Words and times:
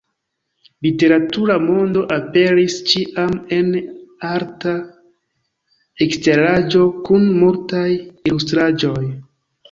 Literatura 0.83 1.55
Mondo 1.65 2.05
aperis 2.13 2.77
ĉiam 2.91 3.35
en 3.57 3.69
arta 4.29 4.73
eksteraĵo 6.07 6.81
kun 7.11 7.29
multaj 7.43 7.85
ilustraĵoj. 8.31 9.03